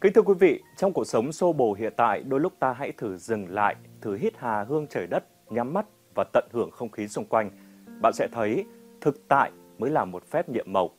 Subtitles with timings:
[0.00, 2.92] Kính thưa quý vị, trong cuộc sống xô bồ hiện tại, đôi lúc ta hãy
[2.92, 6.90] thử dừng lại, thử hít hà hương trời đất, nhắm mắt và tận hưởng không
[6.90, 7.50] khí xung quanh.
[8.00, 8.64] Bạn sẽ thấy
[9.00, 10.90] thực tại mới là một phép nhiệm màu.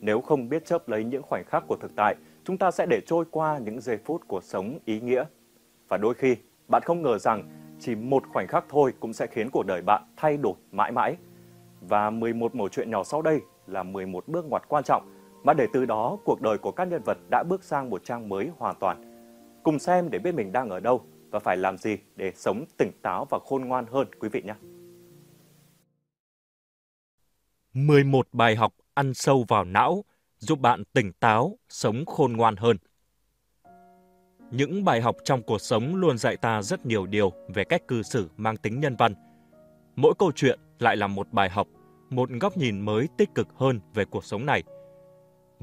[0.00, 3.00] Nếu không biết chấp lấy những khoảnh khắc của thực tại, chúng ta sẽ để
[3.06, 5.24] trôi qua những giây phút của sống ý nghĩa.
[5.88, 6.36] Và đôi khi,
[6.68, 7.50] bạn không ngờ rằng
[7.80, 11.16] chỉ một khoảnh khắc thôi cũng sẽ khiến cuộc đời bạn thay đổi mãi mãi.
[11.80, 15.66] Và 11 mẩu chuyện nhỏ sau đây là 11 bước ngoặt quan trọng mà để
[15.72, 18.76] từ đó cuộc đời của các nhân vật đã bước sang một trang mới hoàn
[18.80, 19.02] toàn.
[19.62, 22.90] Cùng xem để biết mình đang ở đâu và phải làm gì để sống tỉnh
[23.02, 24.54] táo và khôn ngoan hơn quý vị nhé.
[27.72, 30.04] 11 bài học ăn sâu vào não
[30.38, 32.76] giúp bạn tỉnh táo, sống khôn ngoan hơn.
[34.50, 38.02] Những bài học trong cuộc sống luôn dạy ta rất nhiều điều về cách cư
[38.02, 39.14] xử mang tính nhân văn.
[39.96, 41.68] Mỗi câu chuyện lại là một bài học,
[42.10, 44.62] một góc nhìn mới tích cực hơn về cuộc sống này.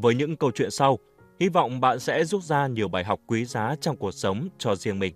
[0.02, 0.98] Với những câu chuyện sau,
[1.39, 4.75] hy vọng bạn sẽ rút ra nhiều bài học quý giá trong cuộc sống cho
[4.75, 5.13] riêng mình.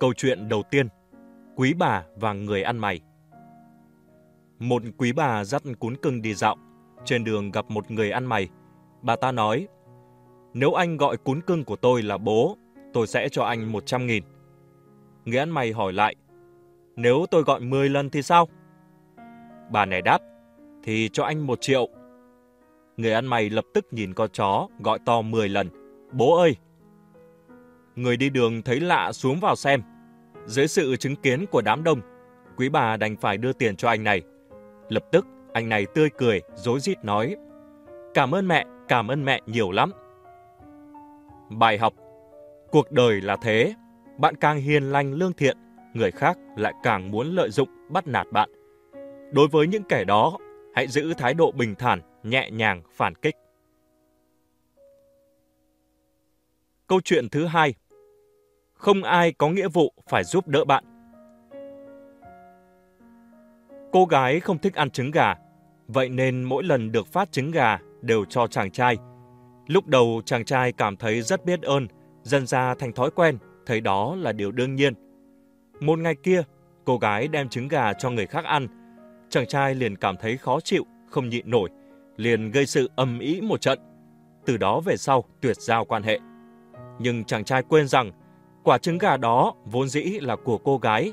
[0.00, 0.88] Câu chuyện đầu tiên,
[1.56, 3.00] Quý bà và người ăn mày.
[4.58, 6.56] Một quý bà dắt cún cưng đi dạo,
[7.04, 8.48] trên đường gặp một người ăn mày.
[9.02, 9.68] Bà ta nói,
[10.54, 12.56] nếu anh gọi cún cưng của tôi là bố,
[12.92, 14.22] tôi sẽ cho anh 100 nghìn.
[15.24, 16.14] Người ăn mày hỏi lại,
[16.96, 18.48] nếu tôi gọi 10 lần thì sao?
[19.70, 20.18] Bà này đáp,
[20.82, 21.88] thì cho anh 1 triệu.
[22.96, 25.68] Người ăn mày lập tức nhìn con chó, gọi to 10 lần,
[26.12, 26.56] bố ơi!
[27.96, 29.82] Người đi đường thấy lạ xuống vào xem.
[30.46, 32.00] Dưới sự chứng kiến của đám đông,
[32.56, 34.22] quý bà đành phải đưa tiền cho anh này.
[34.88, 37.36] Lập tức, anh này tươi cười, dối rít nói,
[38.14, 39.92] Cảm ơn mẹ, cảm ơn mẹ nhiều lắm.
[41.50, 41.92] Bài học
[42.70, 43.74] Cuộc đời là thế,
[44.18, 45.56] bạn càng hiền lành lương thiện,
[45.94, 48.50] người khác lại càng muốn lợi dụng bắt nạt bạn.
[49.32, 50.38] Đối với những kẻ đó,
[50.74, 53.34] hãy giữ thái độ bình thản, nhẹ nhàng phản kích.
[56.86, 57.74] Câu chuyện thứ hai
[58.74, 60.84] Không ai có nghĩa vụ phải giúp đỡ bạn.
[63.92, 65.34] Cô gái không thích ăn trứng gà,
[65.86, 68.96] vậy nên mỗi lần được phát trứng gà đều cho chàng trai–
[69.66, 71.86] Lúc đầu chàng trai cảm thấy rất biết ơn,
[72.22, 74.94] dần ra thành thói quen, thấy đó là điều đương nhiên.
[75.80, 76.42] Một ngày kia,
[76.84, 78.66] cô gái đem trứng gà cho người khác ăn.
[79.28, 81.70] Chàng trai liền cảm thấy khó chịu, không nhịn nổi,
[82.16, 83.78] liền gây sự âm ý một trận.
[84.46, 86.18] Từ đó về sau tuyệt giao quan hệ.
[86.98, 88.10] Nhưng chàng trai quên rằng
[88.64, 91.12] quả trứng gà đó vốn dĩ là của cô gái,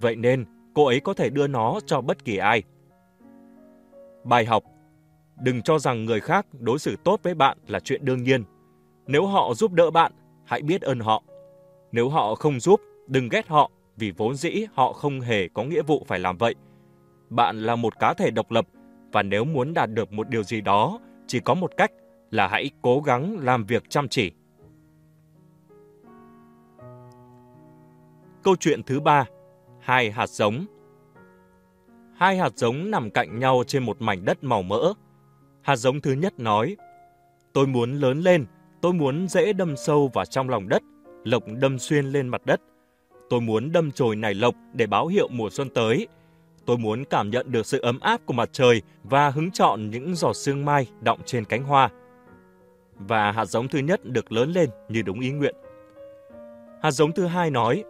[0.00, 0.44] vậy nên
[0.74, 2.62] cô ấy có thể đưa nó cho bất kỳ ai.
[4.24, 4.64] Bài học
[5.40, 8.44] Đừng cho rằng người khác đối xử tốt với bạn là chuyện đương nhiên.
[9.06, 10.12] Nếu họ giúp đỡ bạn,
[10.44, 11.22] hãy biết ơn họ.
[11.92, 15.82] Nếu họ không giúp, đừng ghét họ vì vốn dĩ họ không hề có nghĩa
[15.82, 16.54] vụ phải làm vậy.
[17.30, 18.66] Bạn là một cá thể độc lập
[19.12, 21.92] và nếu muốn đạt được một điều gì đó, chỉ có một cách
[22.30, 24.32] là hãy cố gắng làm việc chăm chỉ.
[28.42, 29.24] Câu chuyện thứ ba,
[29.80, 30.66] hai hạt giống.
[32.16, 34.92] Hai hạt giống nằm cạnh nhau trên một mảnh đất màu mỡ.
[35.62, 36.76] Hạt giống thứ nhất nói,
[37.52, 38.46] tôi muốn lớn lên,
[38.80, 40.82] tôi muốn dễ đâm sâu vào trong lòng đất,
[41.24, 42.60] lộc đâm xuyên lên mặt đất.
[43.30, 46.08] Tôi muốn đâm chồi nảy lộc để báo hiệu mùa xuân tới.
[46.70, 50.14] Tôi muốn cảm nhận được sự ấm áp của mặt trời và hứng chọn những
[50.14, 51.90] giọt sương mai đọng trên cánh hoa.
[52.94, 55.54] Và hạt giống thứ nhất được lớn lên như đúng ý nguyện.
[56.82, 57.84] Hạt giống thứ hai nói,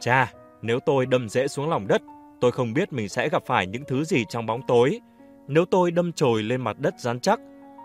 [0.00, 2.02] Cha, nếu tôi đâm rễ xuống lòng đất,
[2.40, 5.00] tôi không biết mình sẽ gặp phải những thứ gì trong bóng tối,
[5.48, 7.40] nếu tôi đâm chồi lên mặt đất rắn chắc,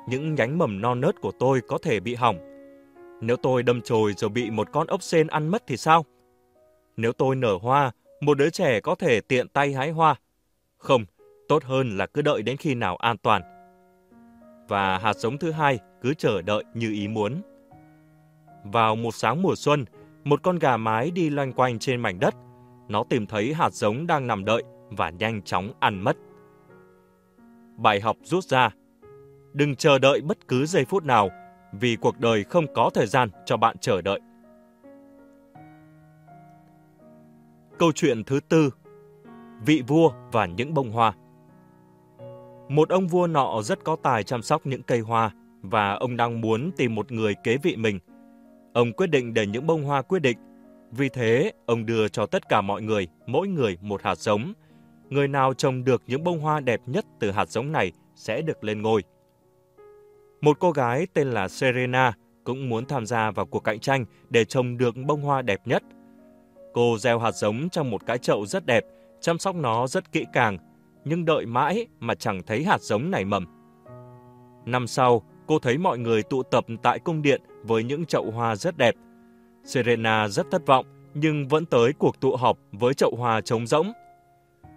[0.07, 2.37] những nhánh mầm non nớt của tôi có thể bị hỏng.
[3.21, 6.05] Nếu tôi đâm chồi rồi bị một con ốc sên ăn mất thì sao?
[6.97, 7.91] Nếu tôi nở hoa,
[8.21, 10.15] một đứa trẻ có thể tiện tay hái hoa.
[10.77, 11.05] Không,
[11.47, 13.41] tốt hơn là cứ đợi đến khi nào an toàn.
[14.67, 17.41] Và hạt giống thứ hai cứ chờ đợi như ý muốn.
[18.63, 19.85] Vào một sáng mùa xuân,
[20.23, 22.33] một con gà mái đi loanh quanh trên mảnh đất.
[22.87, 26.17] Nó tìm thấy hạt giống đang nằm đợi và nhanh chóng ăn mất
[27.77, 28.69] bài học rút ra.
[29.53, 31.29] Đừng chờ đợi bất cứ giây phút nào,
[31.73, 34.19] vì cuộc đời không có thời gian cho bạn chờ đợi.
[37.79, 38.69] Câu chuyện thứ tư
[39.65, 41.13] Vị vua và những bông hoa
[42.69, 45.31] Một ông vua nọ rất có tài chăm sóc những cây hoa
[45.61, 47.99] và ông đang muốn tìm một người kế vị mình.
[48.73, 50.37] Ông quyết định để những bông hoa quyết định.
[50.91, 54.53] Vì thế, ông đưa cho tất cả mọi người, mỗi người một hạt giống,
[55.09, 58.63] người nào trồng được những bông hoa đẹp nhất từ hạt giống này sẽ được
[58.63, 59.03] lên ngôi.
[60.41, 62.13] Một cô gái tên là Serena
[62.43, 65.83] cũng muốn tham gia vào cuộc cạnh tranh để trồng được bông hoa đẹp nhất.
[66.77, 68.83] Cô gieo hạt giống trong một cái chậu rất đẹp,
[69.21, 70.57] chăm sóc nó rất kỹ càng,
[71.05, 73.45] nhưng đợi mãi mà chẳng thấy hạt giống này mầm.
[74.65, 78.55] Năm sau, cô thấy mọi người tụ tập tại cung điện với những chậu hoa
[78.55, 78.95] rất đẹp.
[79.63, 83.91] Serena rất thất vọng nhưng vẫn tới cuộc tụ họp với chậu hoa trống rỗng.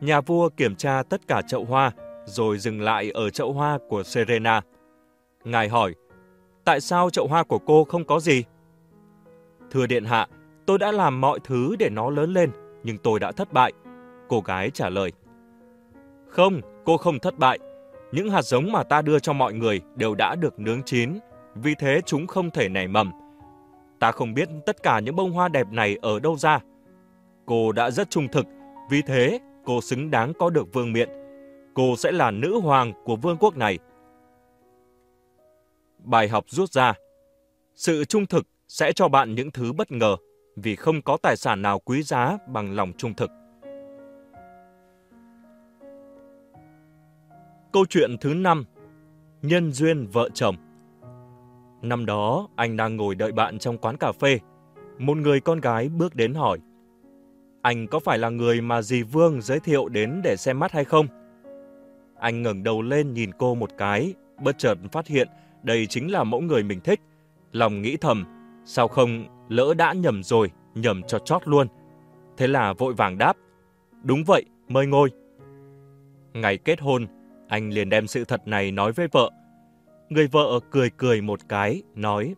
[0.00, 1.92] Nhà vua kiểm tra tất cả chậu hoa
[2.24, 4.60] rồi dừng lại ở chậu hoa của Serena.
[5.44, 5.94] Ngài hỏi,
[6.64, 8.44] tại sao chậu hoa của cô không có gì?
[9.70, 10.28] Thưa Điện Hạ,
[10.70, 12.50] tôi đã làm mọi thứ để nó lớn lên,
[12.82, 13.72] nhưng tôi đã thất bại.
[14.28, 15.12] Cô gái trả lời.
[16.28, 17.58] Không, cô không thất bại.
[18.12, 21.18] Những hạt giống mà ta đưa cho mọi người đều đã được nướng chín,
[21.54, 23.10] vì thế chúng không thể nảy mầm.
[24.00, 26.58] Ta không biết tất cả những bông hoa đẹp này ở đâu ra.
[27.46, 28.46] Cô đã rất trung thực,
[28.90, 31.08] vì thế cô xứng đáng có được vương miện.
[31.74, 33.78] Cô sẽ là nữ hoàng của vương quốc này.
[35.98, 36.94] Bài học rút ra
[37.74, 40.16] Sự trung thực sẽ cho bạn những thứ bất ngờ,
[40.56, 43.30] vì không có tài sản nào quý giá bằng lòng trung thực.
[47.72, 48.64] Câu chuyện thứ 5
[49.42, 50.56] Nhân duyên vợ chồng
[51.82, 54.38] Năm đó, anh đang ngồi đợi bạn trong quán cà phê.
[54.98, 56.58] Một người con gái bước đến hỏi
[57.62, 60.84] Anh có phải là người mà dì Vương giới thiệu đến để xem mắt hay
[60.84, 61.06] không?
[62.18, 65.28] Anh ngẩng đầu lên nhìn cô một cái, bất chợt phát hiện
[65.62, 67.00] đây chính là mẫu người mình thích.
[67.52, 68.24] Lòng nghĩ thầm,
[68.64, 71.66] sao không lỡ đã nhầm rồi, nhầm cho chót luôn.
[72.36, 73.36] Thế là vội vàng đáp,
[74.02, 75.10] đúng vậy, mời ngồi.
[76.34, 77.06] Ngày kết hôn,
[77.48, 79.30] anh liền đem sự thật này nói với vợ.
[80.08, 82.34] Người vợ cười cười một cái, nói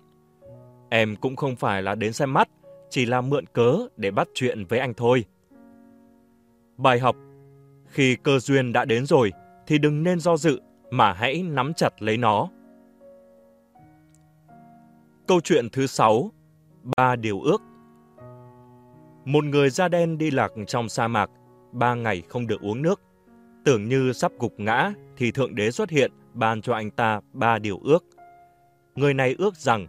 [0.90, 2.48] Em cũng không phải là đến xem mắt,
[2.90, 5.24] chỉ là mượn cớ để bắt chuyện với anh thôi.
[6.76, 7.16] Bài học
[7.86, 9.32] Khi cơ duyên đã đến rồi,
[9.66, 10.60] thì đừng nên do dự,
[10.90, 12.48] mà hãy nắm chặt lấy nó.
[15.26, 16.30] Câu chuyện thứ 6
[16.96, 17.62] Ba điều ước
[19.24, 21.30] Một người da đen đi lạc trong sa mạc,
[21.72, 23.00] ba ngày không được uống nước.
[23.64, 27.58] Tưởng như sắp gục ngã thì Thượng Đế xuất hiện ban cho anh ta ba
[27.58, 28.04] điều ước.
[28.94, 29.86] Người này ước rằng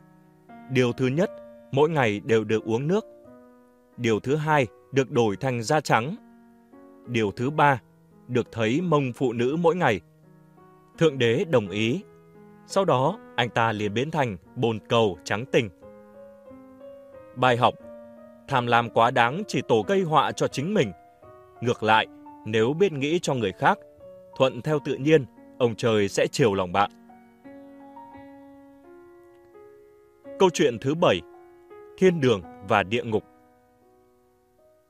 [0.72, 1.32] điều thứ nhất,
[1.72, 3.06] mỗi ngày đều được uống nước.
[3.98, 6.16] Điều thứ hai, được đổi thành da trắng.
[7.08, 7.82] Điều thứ ba,
[8.28, 10.02] được thấy mông phụ nữ mỗi ngày.
[10.98, 12.04] Thượng Đế đồng ý.
[12.68, 15.70] Sau đó, anh ta liền biến thành bồn cầu trắng tình
[17.36, 17.74] Bài học
[18.48, 20.92] Tham lam quá đáng chỉ tổ gây họa cho chính mình.
[21.62, 22.08] Ngược lại,
[22.46, 23.80] nếu biết nghĩ cho người khác,
[24.38, 25.26] thuận theo tự nhiên,
[25.58, 26.92] ông trời sẽ chiều lòng bạn.
[30.40, 31.22] Câu chuyện thứ bảy
[31.98, 33.24] Thiên đường và địa ngục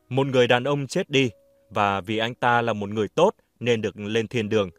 [0.10, 1.30] Một người đàn ông chết đi,
[1.70, 4.70] và vì anh ta là một người tốt nên được lên thiên đường.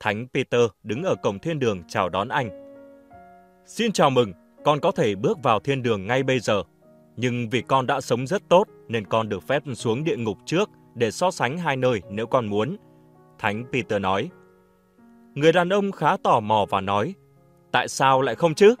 [0.00, 2.50] Thánh Peter đứng ở cổng thiên đường chào đón anh.
[3.66, 4.32] Xin chào mừng,
[4.64, 6.62] con có thể bước vào thiên đường ngay bây giờ.
[7.16, 10.70] Nhưng vì con đã sống rất tốt nên con được phép xuống địa ngục trước
[10.94, 12.76] để so sánh hai nơi nếu con muốn.
[13.38, 14.30] Thánh Peter nói.
[15.34, 17.14] Người đàn ông khá tò mò và nói,
[17.72, 18.74] tại sao lại không chứ?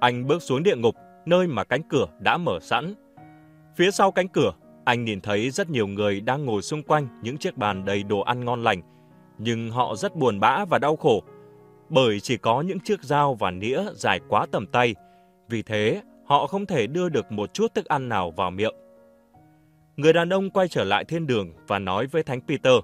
[0.00, 0.94] Anh bước xuống địa ngục,
[1.26, 2.94] nơi mà cánh cửa đã mở sẵn.
[3.76, 4.52] Phía sau cánh cửa,
[4.84, 8.20] anh nhìn thấy rất nhiều người đang ngồi xung quanh những chiếc bàn đầy đồ
[8.20, 8.82] ăn ngon lành,
[9.38, 11.22] nhưng họ rất buồn bã và đau khổ,
[11.88, 14.94] bởi chỉ có những chiếc dao và nĩa dài quá tầm tay,
[15.48, 18.74] vì thế họ không thể đưa được một chút thức ăn nào vào miệng.
[19.96, 22.74] Người đàn ông quay trở lại thiên đường và nói với Thánh Peter,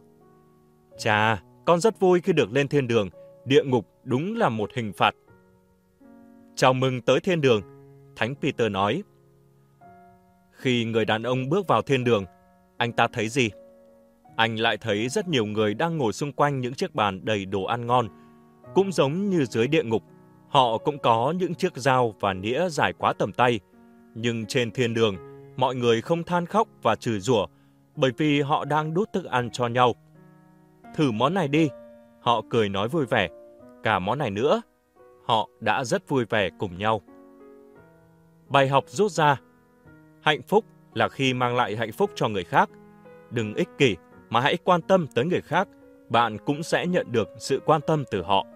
[0.99, 3.09] Chà, con rất vui khi được lên thiên đường,
[3.45, 5.15] địa ngục đúng là một hình phạt.
[6.55, 7.63] Chào mừng tới thiên đường,
[8.17, 9.03] Thánh Peter nói.
[10.53, 12.25] Khi người đàn ông bước vào thiên đường,
[12.77, 13.51] anh ta thấy gì?
[14.37, 17.65] Anh lại thấy rất nhiều người đang ngồi xung quanh những chiếc bàn đầy đồ
[17.65, 18.09] ăn ngon.
[18.75, 20.03] Cũng giống như dưới địa ngục,
[20.49, 23.61] họ cũng có những chiếc dao và nĩa dài quá tầm tay.
[24.15, 25.17] Nhưng trên thiên đường,
[25.57, 27.47] mọi người không than khóc và chửi rủa
[27.97, 29.95] bởi vì họ đang đút thức ăn cho nhau.
[30.95, 31.69] Thử món này đi.
[32.21, 33.29] Họ cười nói vui vẻ.
[33.83, 34.63] Cả món này nữa.
[35.27, 37.01] Họ đã rất vui vẻ cùng nhau.
[38.49, 39.41] Bài học rút ra
[40.23, 40.65] Hạnh phúc
[40.95, 42.71] là khi mang lại hạnh phúc cho người khác.
[43.31, 43.97] Đừng ích kỷ
[44.31, 45.69] mà hãy quan tâm tới người khác,
[46.09, 48.47] bạn cũng sẽ nhận được sự quan tâm từ họ.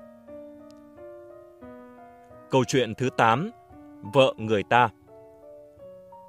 [2.52, 3.50] Câu chuyện thứ 8
[4.14, 4.88] Vợ người ta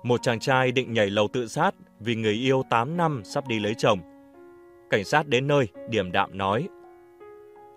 [0.04, 3.60] Một chàng trai định nhảy lầu tự sát vì người yêu 8 năm sắp đi
[3.60, 4.00] lấy chồng.
[4.90, 6.68] Cảnh sát đến nơi, điểm đạm nói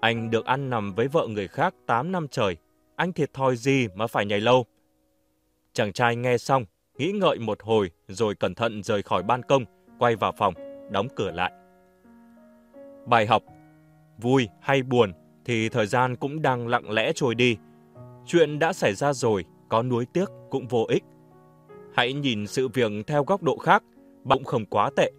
[0.01, 2.57] Anh được ăn nằm với vợ người khác 8 năm trời,
[2.97, 4.67] anh thiệt thòi gì mà phải nhảy lâu?
[5.73, 6.65] Chàng trai nghe xong,
[6.99, 9.65] nghĩ ngợi một hồi rồi cẩn thận rời khỏi ban công,
[9.99, 10.55] quay vào phòng,
[10.91, 11.53] đóng cửa lại.
[13.07, 13.43] Bài học
[14.19, 15.13] Vui hay buồn
[15.45, 17.57] thì thời gian cũng đang lặng lẽ trôi đi.
[18.27, 21.05] Chuyện đã xảy ra rồi, có nuối tiếc cũng vô ích.
[21.95, 23.83] Hãy nhìn sự việc theo góc độ khác,
[24.25, 25.13] bỗng không quá tệ.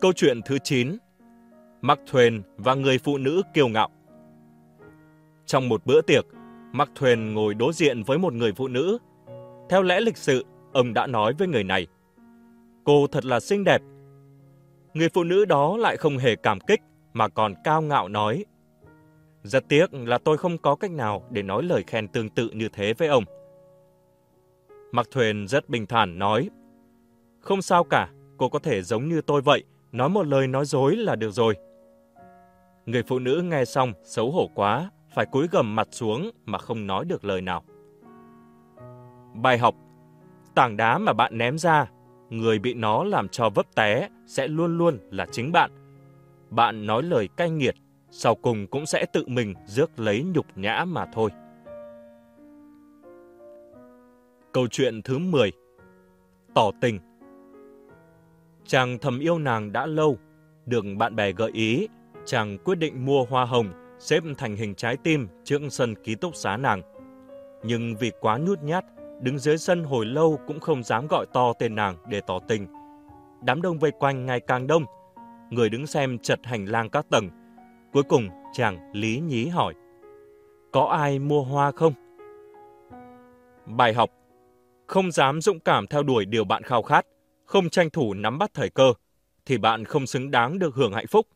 [0.00, 0.96] Câu chuyện thứ 9
[1.80, 3.88] Mark Twain và người phụ nữ kiêu ngạo.
[5.46, 6.24] Trong một bữa tiệc,
[6.72, 8.98] Mark Twain ngồi đối diện với một người phụ nữ.
[9.68, 11.86] Theo lẽ lịch sự, ông đã nói với người này,
[12.84, 13.82] Cô thật là xinh đẹp.
[14.94, 16.80] Người phụ nữ đó lại không hề cảm kích,
[17.12, 18.44] mà còn cao ngạo nói,
[19.42, 22.68] rất tiếc là tôi không có cách nào để nói lời khen tương tự như
[22.72, 23.24] thế với ông.
[24.92, 26.50] Mark Twain rất bình thản nói,
[27.40, 30.96] Không sao cả, cô có thể giống như tôi vậy, nói một lời nói dối
[30.96, 31.54] là được rồi.
[32.86, 36.86] Người phụ nữ nghe xong xấu hổ quá, phải cúi gầm mặt xuống mà không
[36.86, 37.64] nói được lời nào.
[39.34, 39.74] Bài học
[40.54, 41.86] Tảng đá mà bạn ném ra,
[42.30, 45.70] người bị nó làm cho vấp té sẽ luôn luôn là chính bạn.
[46.50, 47.74] Bạn nói lời cay nghiệt,
[48.10, 51.30] sau cùng cũng sẽ tự mình rước lấy nhục nhã mà thôi.
[54.52, 55.52] Câu chuyện thứ 10
[56.54, 56.98] Tỏ tình
[58.66, 60.18] Chàng thầm yêu nàng đã lâu,
[60.66, 61.88] được bạn bè gợi ý,
[62.26, 66.36] chàng quyết định mua hoa hồng xếp thành hình trái tim trước sân ký túc
[66.36, 66.82] xá nàng.
[67.64, 68.84] Nhưng vì quá nhút nhát,
[69.20, 72.66] đứng dưới sân hồi lâu cũng không dám gọi to tên nàng để tỏ tình.
[73.42, 74.84] Đám đông vây quanh ngày càng đông,
[75.50, 77.30] người đứng xem chật hành lang các tầng.
[77.92, 79.74] Cuối cùng chàng lý nhí hỏi,
[80.72, 81.92] có ai mua hoa không?
[83.66, 84.10] Bài học
[84.86, 87.06] Không dám dũng cảm theo đuổi điều bạn khao khát,
[87.44, 88.92] không tranh thủ nắm bắt thời cơ,
[89.46, 91.26] thì bạn không xứng đáng được hưởng hạnh phúc.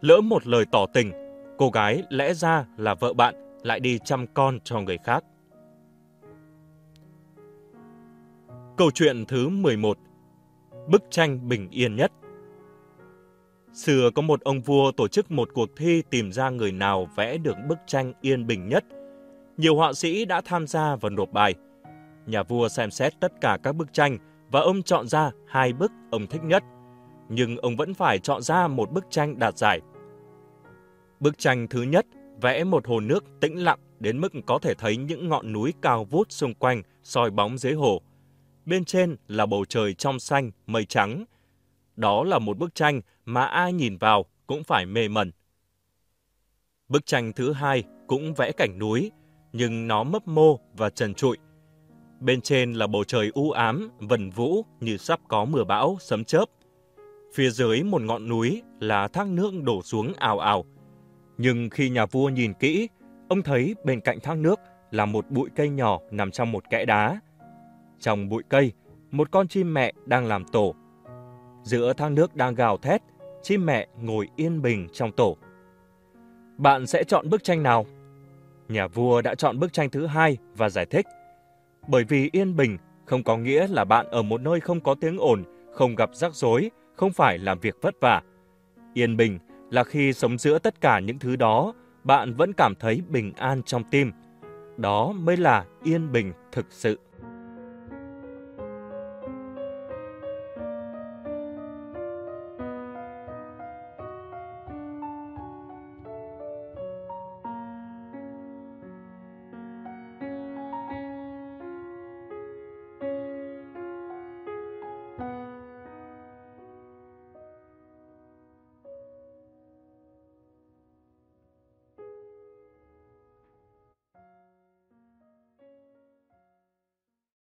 [0.00, 1.12] Lỡ một lời tỏ tình,
[1.58, 5.24] cô gái lẽ ra là vợ bạn lại đi chăm con cho người khác.
[8.76, 9.98] Câu chuyện thứ 11
[10.88, 12.12] Bức tranh bình yên nhất
[13.76, 17.38] Xưa có một ông vua tổ chức một cuộc thi tìm ra người nào vẽ
[17.38, 18.84] được bức tranh yên bình nhất.
[19.56, 21.54] Nhiều họa sĩ đã tham gia và nộp bài.
[22.26, 24.18] Nhà vua xem xét tất cả các bức tranh
[24.50, 26.62] và ông chọn ra hai bức ông thích nhất.
[27.28, 29.80] Nhưng ông vẫn phải chọn ra một bức tranh đạt giải.
[31.20, 32.06] Bức tranh thứ nhất
[32.40, 36.04] vẽ một hồ nước tĩnh lặng đến mức có thể thấy những ngọn núi cao
[36.04, 38.02] vút xung quanh soi bóng dưới hồ.
[38.66, 41.24] Bên trên là bầu trời trong xanh, mây trắng.
[41.96, 45.30] Đó là một bức tranh mà ai nhìn vào cũng phải mê mẩn.
[46.88, 49.10] Bức tranh thứ hai cũng vẽ cảnh núi,
[49.52, 51.36] nhưng nó mấp mô và trần trụi.
[52.20, 56.24] Bên trên là bầu trời u ám, vần vũ như sắp có mưa bão, sấm
[56.24, 56.44] chớp.
[57.34, 60.64] Phía dưới một ngọn núi là thác nước đổ xuống ào ào.
[61.38, 62.88] Nhưng khi nhà vua nhìn kỹ,
[63.28, 64.60] ông thấy bên cạnh thác nước
[64.90, 67.20] là một bụi cây nhỏ nằm trong một kẽ đá.
[68.00, 68.72] Trong bụi cây,
[69.10, 70.74] một con chim mẹ đang làm tổ.
[71.66, 73.02] Giữa thác nước đang gào thét,
[73.42, 75.36] chim mẹ ngồi yên bình trong tổ.
[76.58, 77.86] Bạn sẽ chọn bức tranh nào?
[78.68, 81.06] Nhà vua đã chọn bức tranh thứ hai và giải thích.
[81.88, 85.18] Bởi vì yên bình không có nghĩa là bạn ở một nơi không có tiếng
[85.18, 88.22] ồn, không gặp rắc rối, không phải làm việc vất vả.
[88.94, 89.38] Yên bình
[89.70, 93.62] là khi sống giữa tất cả những thứ đó, bạn vẫn cảm thấy bình an
[93.62, 94.12] trong tim.
[94.76, 96.98] Đó mới là yên bình thực sự.